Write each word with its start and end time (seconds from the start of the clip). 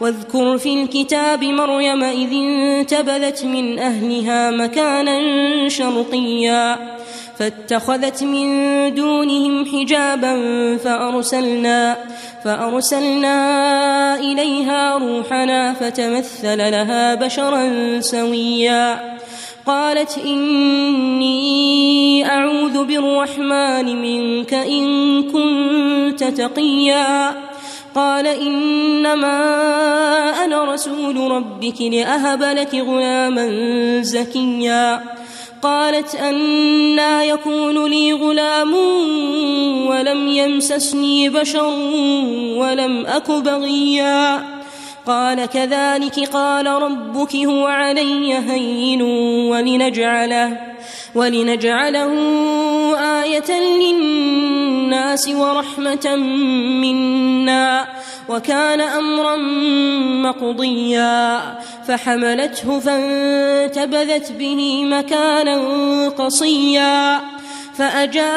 واذكر 0.00 0.58
في 0.58 0.82
الكتاب 0.82 1.44
مريم 1.44 2.04
إذ 2.04 2.32
انتبذت 2.32 3.44
من 3.44 3.78
أهلها 3.78 4.50
مكانا 4.50 5.18
شرقيا 5.68 6.76
فاتخذت 7.38 8.22
من 8.22 8.48
دونهم 8.94 9.66
حجابا 9.66 10.34
فأرسلنا 10.76 11.96
فأرسلنا 12.44 13.36
إليها 14.20 14.98
روحنا 14.98 15.74
فتمثل 15.74 16.58
لها 16.58 17.14
بشرا 17.14 18.00
سويا. 18.00 19.18
قالت 19.66 20.18
إني 20.26 22.26
أعوذ 22.26 22.84
بالرحمن 22.84 24.02
منك 24.02 24.54
إن 24.54 25.22
كنت 25.22 26.24
تقيا. 26.24 27.34
قال 27.94 28.26
إنما 28.26 29.38
أنا 30.44 30.64
رسول 30.74 31.30
ربك 31.30 31.80
لأهب 31.80 32.42
لك 32.42 32.74
غلاما 32.74 33.48
زكيا. 34.02 35.00
قالت 35.62 36.14
أنا 36.14 37.24
يكون 37.24 37.90
لي 37.90 38.12
غلام 38.12 38.74
ولم 39.86 40.28
يمسسني 40.28 41.28
بشر 41.28 41.64
ولم 42.56 43.06
أك 43.06 43.30
بغيا. 43.30 44.44
قال 45.06 45.46
كذلك 45.46 46.28
قال 46.32 46.66
ربك 46.66 47.36
هو 47.36 47.66
علي 47.66 48.34
هين 48.34 49.02
ولنجعله 49.50 50.56
ولنجعله 51.14 52.12
آية 53.22 53.50
للناس. 53.60 54.67
ورحمة 55.28 56.16
منا 56.82 57.88
وكان 58.28 58.80
أمرا 58.80 59.36
مقضيا 60.28 61.40
فحملته 61.88 62.80
فانتبذت 62.80 64.32
به 64.32 64.84
مكانا 64.84 65.58
قصيا 66.08 67.20
فأجاءها 67.78 68.28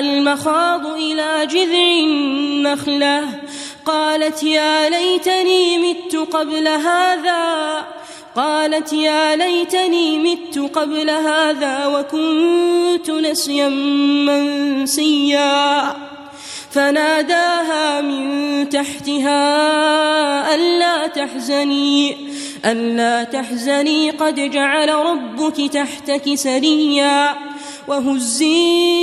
المخاض 0.00 0.86
إلى 0.86 1.46
جذع 1.46 1.98
النخلة 2.04 3.24
قالت 3.86 4.42
يا 4.42 4.90
ليتني 4.90 5.78
مت 5.78 6.16
قبل 6.16 6.68
هذا 6.68 7.84
قالت 8.36 8.92
يا 8.92 9.36
ليتني 9.36 10.18
مت 10.18 10.58
قبل 10.74 11.10
هذا 11.10 11.86
وكنت 11.86 13.10
نسيا 13.10 13.68
منسيا. 14.28 15.96
فناداها 16.70 18.00
من 18.00 18.68
تحتها 18.68 19.44
ألا 20.54 21.06
تحزني 21.06 22.16
ألا 22.64 23.24
تحزني 23.24 24.10
قد 24.10 24.50
جعل 24.50 24.88
ربك 24.88 25.72
تحتك 25.72 26.34
سريا. 26.34 27.34
وهزي 27.88 28.94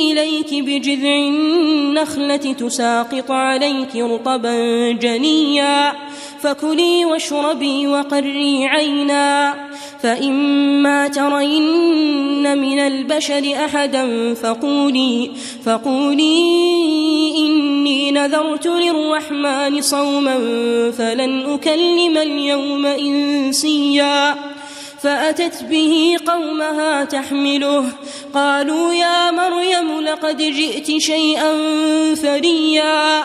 إليك 0.00 0.54
بجذع 0.54 1.16
النخلة 1.16 2.36
تساقط 2.36 3.30
عليك 3.30 3.96
رطبا 3.96 4.92
جنيا. 4.92 5.92
فكلي 6.42 7.04
واشربي 7.04 7.86
وقري 7.86 8.66
عينا. 8.66 9.54
فإما 10.02 11.08
ترين 11.08 12.58
من 12.58 12.78
البشر 12.78 13.64
أحدا 13.64 14.34
فقولي 14.34 15.30
فقولي 15.64 16.42
إني 17.36 18.10
نذرت 18.10 18.66
للرحمن 18.66 19.80
صوما 19.80 20.36
فلن 20.98 21.54
أكلم 21.54 22.16
اليوم 22.16 22.86
إنسيا. 22.86 24.34
فأتت 25.02 25.62
به 25.70 26.16
قومها 26.26 27.04
تحمله 27.04 27.84
قالوا 28.34 28.92
يا 28.92 29.30
مريم 29.30 30.00
لقد 30.00 30.36
جئت 30.36 30.98
شيئا 30.98 31.54
فريا. 32.14 33.24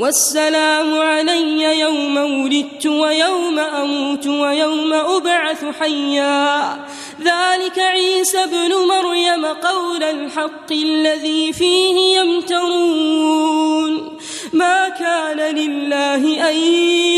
والسلام 0.00 0.98
علي 0.98 1.80
يوم 1.80 2.16
ولدت 2.16 2.86
ويوم 2.86 3.58
أموت 3.58 4.26
ويوم 4.26 4.92
أبعث 4.92 5.64
حيا. 5.80 6.86
ذلك 7.20 7.78
عيسى 7.78 8.38
ابن 8.38 8.72
مريم 8.88 9.46
قول 9.46 10.02
الحق 10.02 10.72
الذي 10.72 11.52
فيه 11.52 12.18
يمترون. 12.20 14.18
ما 14.52 14.88
كان 14.88 15.54
لله 15.54 16.50
أن 16.50 16.56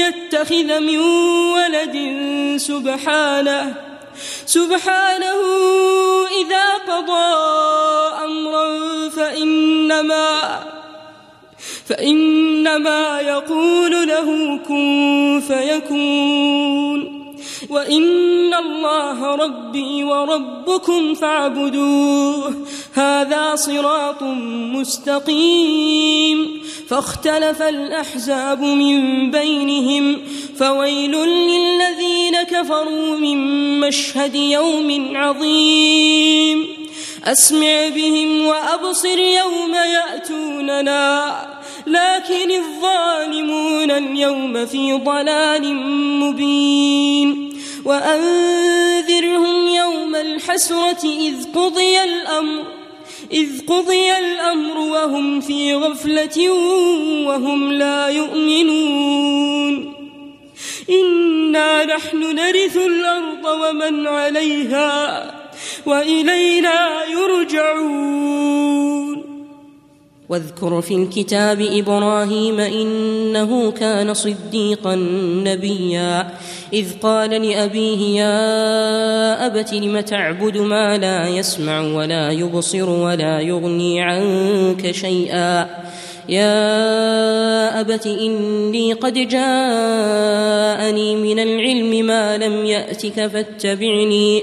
يتخذ 0.03 0.81
من 0.81 0.99
ولد 1.55 1.97
سبحانه. 2.57 3.75
سبحانه 4.47 5.41
إذا 6.41 6.67
قضى 6.89 7.35
أمرا 8.25 8.69
فإنما 9.09 10.63
فإنما 12.73 13.21
يقول 13.21 14.09
له 14.09 14.59
كن 14.69 15.43
فيكون 15.49 17.23
وإن 17.71 18.55
الله 18.55 19.35
ربي 19.35 20.05
وربكم 20.05 21.15
فاعبدوه 21.15 22.55
هذا 22.95 23.57
صراط 23.57 24.23
مستقيم 24.73 26.63
فاختلف 26.89 27.63
الأحزاب 27.63 28.61
من 28.61 29.31
بينهم 29.31 30.19
فويل 30.59 31.13
للذين 31.27 32.43
كفروا 32.51 33.17
من 33.19 33.81
مشهد 33.81 34.35
يوم 34.35 35.17
عظيم 35.17 36.67
أسمع 37.25 37.89
بهم 37.89 38.47
وأبصر 38.47 39.19
يوم 39.19 39.75
يأتوننا 39.75 41.52
لكن 41.87 42.51
الظالمون 42.51 43.91
اليوم 43.91 44.67
في 44.67 44.93
ضلال 44.93 45.75
مبين. 46.21 47.53
وأنذرهم 47.85 49.69
يوم 49.69 50.15
الحسرة 50.15 51.05
إذ 51.05 51.53
قضي 51.55 52.03
الأمر 52.05 52.65
إذ 53.33 53.67
قضي 53.67 54.19
الأمر 54.19 54.79
وهم 54.79 55.41
في 55.41 55.75
غفلة 55.75 56.51
وهم 57.27 57.73
لا 57.73 58.09
يؤمنون. 58.09 59.93
إنا 60.91 61.85
نحن 61.85 62.19
نرث 62.35 62.77
الأرض 62.77 63.45
ومن 63.45 64.07
عليها 64.07 65.35
وإلينا 65.87 67.02
واذكر 70.33 70.81
في 70.81 70.95
الكتاب 70.95 71.61
إبراهيم 71.61 72.61
إنه 72.61 73.71
كان 73.71 74.15
صديقا 74.15 74.95
نبيا. 75.45 76.31
إذ 76.73 76.87
قال 77.03 77.31
لأبيه 77.31 78.21
يا 78.21 79.47
أبت 79.47 79.73
لم 79.73 80.01
تعبد 80.01 80.57
ما 80.57 80.99
لا 80.99 81.29
يسمع 81.29 81.81
ولا 81.81 82.31
يبصر 82.31 82.91
ولا 82.91 83.41
يغني 83.41 84.01
عنك 84.01 84.91
شيئا؟ 84.91 85.67
يا 86.29 87.81
أبت 87.81 88.07
إني 88.07 88.93
قد 88.93 89.15
جاءني 89.15 91.17
من 91.17 91.39
العلم 91.39 92.07
ما 92.07 92.39
لم 92.39 92.67
يأتك 92.67 93.27
فاتبعني. 93.27 94.43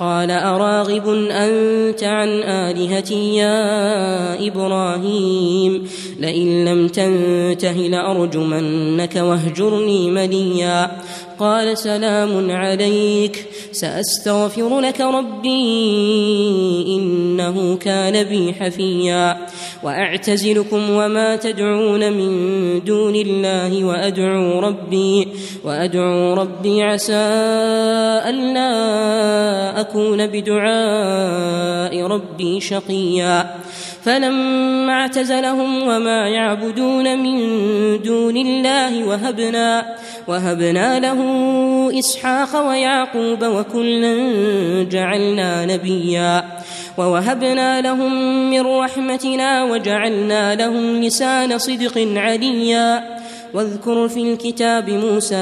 قال 0.00 0.30
أراغب 0.30 1.08
أنت 1.30 2.04
عن 2.04 2.28
آلهتي 2.28 3.36
يا 3.36 4.46
إبراهيم؟ 4.46 5.88
لئن 6.20 6.64
لم 6.64 6.88
تنته 6.88 7.72
لأرجمنك 7.72 9.16
واهجرني 9.16 10.10
مليا. 10.10 10.90
قال 11.38 11.78
سلام 11.78 12.50
عليك 12.50 13.46
سأستغفر 13.72 14.80
لك 14.80 15.00
ربي 15.00 15.56
إنه 16.96 17.76
كان 17.76 18.24
بي 18.24 18.54
حفيا 18.54 19.46
وأعتزلكم 19.82 20.90
وما 20.90 21.36
تدعون 21.36 22.12
من 22.12 22.30
دون 22.84 23.14
الله 23.14 23.84
وأدعو 23.84 24.60
ربي 24.60 25.28
وأدعو 25.64 26.34
ربي 26.34 26.82
عسى 26.82 27.14
ألا 28.28 29.80
أكون 29.80 30.26
بدعاء 30.26 32.02
ربي 32.02 32.60
شقيا 32.60 33.56
فلما 34.02 34.92
اعتزلهم 34.92 35.88
وما 35.88 36.28
يعبدون 36.28 37.18
من 37.18 37.38
دون 38.02 38.36
الله 38.36 39.04
وهبنا 39.04 39.96
وهبنا 40.28 41.00
له 41.00 41.18
إسحاق 41.98 42.68
ويعقوب 42.68 43.44
وكلا 43.44 44.16
جعلنا 44.90 45.66
نبيا 45.66 46.44
ووهبنا 46.98 47.80
لهم 47.80 48.50
من 48.50 48.60
رحمتنا 48.60 49.64
وجعلنا 49.64 50.54
لهم 50.54 51.02
لسان 51.02 51.58
صدق 51.58 52.08
عليا 52.16 53.16
واذكر 53.54 54.08
في 54.08 54.32
الكتاب 54.32 54.90
موسى 54.90 55.36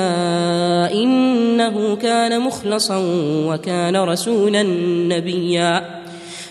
إنه 0.95 1.97
كان 1.97 2.41
مخلصا 2.41 3.03
وكان 3.47 3.97
رسولا 3.97 4.63
نبيا 5.09 6.04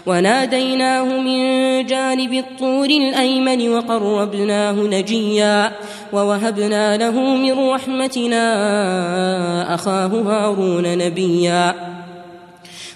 وناديناه 0.05 1.03
من 1.03 1.39
جانب 1.85 2.33
الطور 2.33 2.85
الأيمن 2.85 3.69
وقربناه 3.69 4.73
نجيا 4.73 5.71
ووهبنا 6.13 6.97
له 6.97 7.35
من 7.35 7.69
رحمتنا 7.69 8.45
أخاه 9.75 10.07
هارون 10.07 10.97
نبيا. 10.97 11.93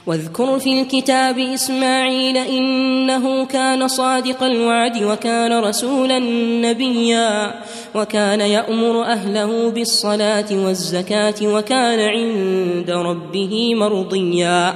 واذكر 0.08 0.60
في 0.60 0.82
الكتاب 0.82 1.40
إسماعيل 1.40 2.38
إنه 2.38 3.46
كان 3.46 3.88
صادق 3.88 4.44
الوعد 4.44 5.04
وكان 5.04 5.60
رسولا 5.60 6.20
نبيا 6.70 7.54
وكان 7.96 8.42
يأمر 8.42 9.04
أهله 9.04 9.70
بالصلاة 9.70 10.46
والزكاة 10.52 11.36
وكان 11.44 12.00
عند 12.00 12.92
ربه 12.92 13.76
مرضيا. 13.76 14.76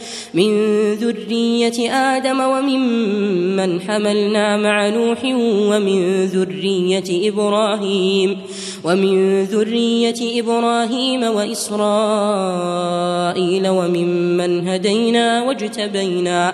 من 0.33 0.51
ذرية 0.93 1.91
آدم 1.91 2.39
وممن 2.39 3.81
حملنا 3.81 4.57
مع 4.57 4.89
نوح 4.89 5.23
ومن 5.71 6.25
ذرية 6.25 7.29
إبراهيم 7.29 8.37
ومن 8.83 9.43
ذرية 9.43 10.41
إبراهيم 10.41 11.23
وإسرائيل 11.23 12.47
وممن 13.67 14.67
هدينا 14.67 15.43
واجتبينا 15.43 16.53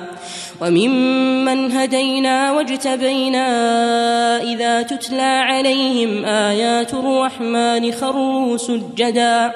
وممن 0.61 1.71
هدينا 1.71 2.51
واجتبينا 2.51 3.47
إذا 4.43 4.81
تتلى 4.81 5.21
عليهم 5.21 6.25
آيات 6.25 6.93
الرحمن 6.93 7.91
خروا 7.91 8.57
سجدا. 8.57 9.51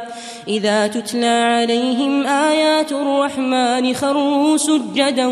إذا 0.47 0.87
تتلى 0.87 1.27
عليهم 1.27 2.27
آيات 2.27 2.91
الرحمن 2.91 3.93
خروا 3.93 4.57
سجدا 4.57 5.27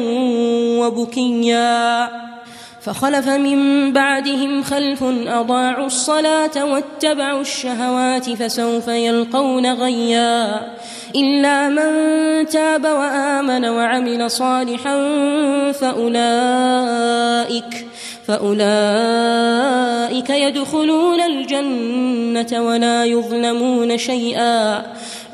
وبكيا. 0.79 2.28
فخلف 2.89 3.27
من 3.27 3.93
بعدهم 3.93 4.63
خلف 4.63 5.03
أضاعوا 5.27 5.86
الصلاة 5.86 6.65
واتبعوا 6.65 7.41
الشهوات 7.41 8.29
فسوف 8.29 8.88
يلقون 8.88 9.74
غيا 9.74 10.62
إلا 11.15 11.69
من 11.69 12.48
تاب 12.48 12.86
وآمن 12.86 13.65
وعمل 13.65 14.31
صالحا 14.31 14.96
فأولئك 15.72 17.10
فأولئك 18.27 18.60
يدخلون 20.29 21.22
الجنة 21.22 22.63
ولا 22.63 23.05
يظلمون 23.05 23.98
شيئا 23.98 24.86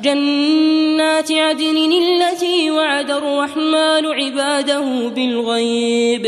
جنات 0.04 1.32
عدن 1.32 1.92
التي 1.92 2.72
وعد 2.72 3.12
الرحمن 3.12 4.06
عباده 4.06 5.10
بالغيب 5.16 6.28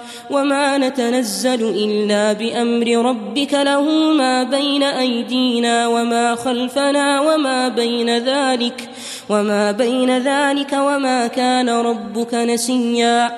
وما 0.29 0.77
نتنزل 0.77 1.63
إلا 1.63 2.33
بأمر 2.33 3.09
ربك 3.09 3.53
له 3.53 4.13
ما 4.13 4.43
بين 4.43 4.83
أيدينا 4.83 5.87
وما 5.87 6.35
خلفنا 6.35 7.21
وما 7.21 7.67
بين 7.69 8.17
ذلك 8.17 8.89
وما 9.29 9.71
بين 9.71 10.17
ذلك 10.17 10.73
وما 10.73 11.27
كان 11.27 11.69
ربك 11.69 12.33
نسيا 12.33 13.31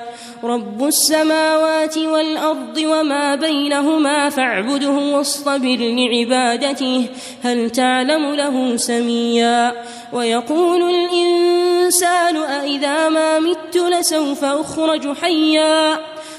رب 0.43 0.83
السماوات 0.83 1.97
والأرض 1.97 2.77
وما 2.77 3.35
بينهما 3.35 4.29
فاعبده 4.29 4.89
واصطبر 4.89 5.77
لعبادته 5.79 7.05
هل 7.43 7.69
تعلم 7.69 8.35
له 8.35 8.77
سميا 8.77 9.73
ويقول 10.13 10.81
الإنسان 10.95 12.37
أإذا 12.37 13.09
ما 13.09 13.39
مت 13.39 13.77
لسوف 13.77 14.43
أخرج 14.43 15.17
حيا 15.17 15.99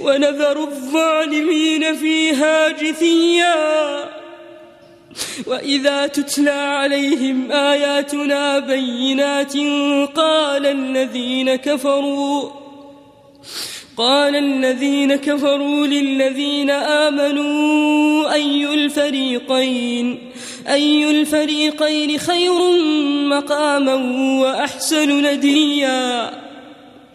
ونذر 0.00 0.62
الظالمين 0.62 1.96
فيها 1.96 2.68
جثيا. 2.68 4.18
وإذا 5.46 6.06
تتلى 6.06 6.50
عليهم 6.50 7.52
آياتنا 7.52 8.58
بينات 8.58 9.56
قال 10.14 10.66
الذين 10.66 11.56
كفروا 11.56 12.50
قال 13.96 14.36
الذين 14.36 15.16
كفروا 15.16 15.86
للذين 15.86 16.70
آمنوا 16.70 18.32
أي 18.32 18.74
الفريقين؟ 18.74 20.18
أي 20.68 21.10
الفريقين 21.10 22.18
خير 22.18 22.58
مقاما 23.28 23.94
وأحسن 24.40 25.22
نديا؟ 25.22 26.47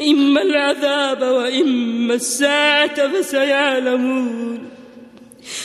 إما 0.00 0.42
العذاب 0.42 1.22
وإما 1.22 2.14
الساعة 2.14 3.08
فسيعلمون 3.08 4.68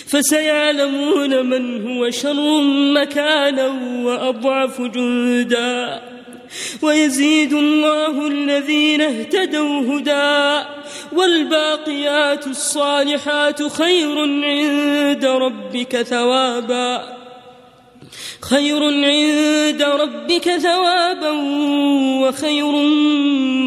فسيعلمون 0.07 1.45
من 1.45 1.87
هو 1.87 2.09
شر 2.09 2.61
مكانا 2.93 3.67
وأضعف 4.03 4.81
جندا 4.81 6.01
ويزيد 6.81 7.53
الله 7.53 8.27
الذين 8.27 9.01
اهتدوا 9.01 9.81
هدى 9.81 10.67
والباقيات 11.13 12.47
الصالحات 12.47 13.63
خير 13.63 14.19
عند 14.43 15.25
ربك 15.25 16.01
ثوابا 16.01 17.17
خير 18.41 18.83
عند 18.83 19.83
ربك 19.83 20.57
ثوابا 20.57 21.31
وخير 22.21 22.71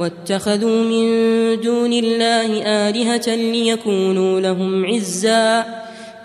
واتخذوا 0.00 0.84
من 0.84 1.06
دون 1.60 1.92
الله 1.92 2.62
آلهة 2.62 3.34
ليكونوا 3.34 4.40
لهم 4.40 4.86
عزا. 4.86 5.64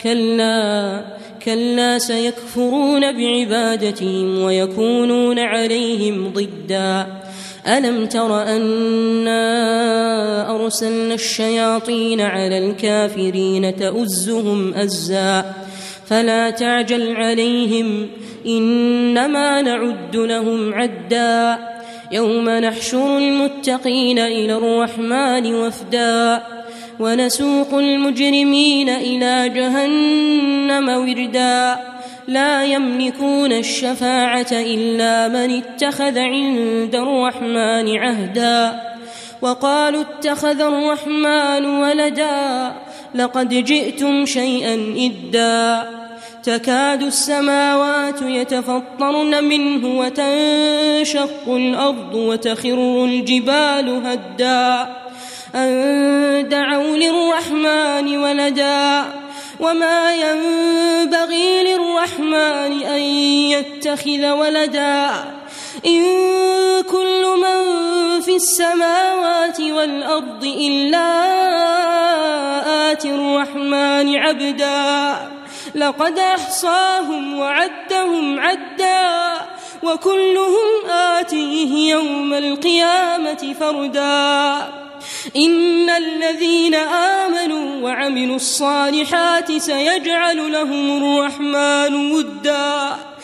كلا 0.03 1.01
كلا 1.45 1.97
سيكفرون 1.97 3.01
بعبادتهم 3.17 4.41
ويكونون 4.41 5.39
عليهم 5.39 6.33
ضدا. 6.33 7.07
ألم 7.67 8.05
تر 8.05 8.43
أنا 8.43 9.41
أرسلنا 10.55 11.13
الشياطين 11.13 12.21
على 12.21 12.57
الكافرين 12.57 13.75
تؤزهم 13.75 14.73
أزا؟ 14.73 15.53
فلا 16.05 16.49
تعجل 16.49 17.15
عليهم 17.15 18.07
إنما 18.45 19.61
نعد 19.61 20.15
لهم 20.15 20.73
عدا. 20.73 21.68
يوم 22.11 22.49
نحشر 22.49 23.17
المتقين 23.17 24.19
إلى 24.19 24.57
الرحمن 24.57 25.55
وفدا 25.55 26.43
ونسوق 26.99 27.73
المجرمين 27.73 28.89
إلى 28.89 29.49
جهنم 29.49 30.89
وردا. 30.89 31.77
لا 32.27 32.65
يملكون 32.65 33.51
الشفاعة 33.51 34.51
إلا 34.51 35.27
من 35.27 35.61
اتخذ 35.61 36.19
عند 36.19 36.95
الرحمن 36.95 37.97
عهدا. 37.97 38.81
وقالوا 39.41 40.01
اتخذ 40.01 40.61
الرحمن 40.61 41.65
ولدا 41.65 42.71
لقد 43.15 43.49
جئتم 43.49 44.25
شيئا 44.25 44.95
إدا. 44.97 45.98
تكاد 46.43 47.03
السماوات 47.03 48.21
يتفطرن 48.21 49.43
منه 49.43 49.99
وتنشق 49.99 51.47
الأرض 51.47 52.13
وتخر 52.13 53.05
الجبال 53.05 54.05
هدا. 54.05 54.89
أن 55.55 56.49
دعوا 56.49 56.97
للرحمن 56.97 58.17
ولدا. 58.17 59.03
وما 59.59 60.15
ينبغي 60.15 61.63
للرحمن 61.63 62.83
أن 62.83 63.01
يتخذ 63.51 64.31
ولدا. 64.31 65.09
إن 65.85 66.03
كل 66.91 67.25
من 67.37 67.61
في 68.21 68.35
السماوات 68.35 69.61
والأرض 69.61 70.43
إلا 70.43 71.09
آتي 72.91 73.11
الرحمن 73.11 74.15
عبدا. 74.15 75.38
لقد 75.75 76.19
أحصاهم 76.19 77.39
وعدهم 77.39 78.39
عدا 78.39 79.41
وكلهم 79.83 80.89
آتيه 80.89 81.91
يوم 81.91 82.33
القيامة 82.33 83.55
فردا. 83.59 84.73
إن 85.35 85.89
الذين 85.89 86.75
آمنوا 86.75 87.83
وعملوا 87.83 88.35
الصالحات 88.35 89.51
سيجعل 89.51 90.51
لهم 90.51 90.97
الرحمن 90.97 92.11
ودا. 92.11 92.95